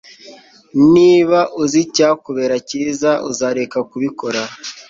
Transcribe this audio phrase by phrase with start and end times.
[0.93, 4.41] Niba uzi icyakubera cyiza uzareka kubikora